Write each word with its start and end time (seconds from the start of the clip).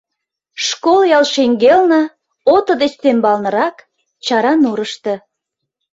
Школ 0.67 0.99
ял 1.17 1.25
шеҥгелне, 1.33 2.01
ото 2.55 2.71
деч 2.81 2.93
тембалнырак, 3.01 3.77
чара 4.25 4.53
нурышто. 4.61 5.13